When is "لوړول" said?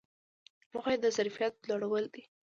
1.69-2.05